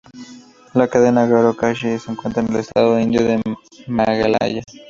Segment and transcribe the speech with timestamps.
[0.73, 3.39] La cadena Garo-Khasi se encuentra en el estado indio de
[3.85, 4.63] Meghalaya.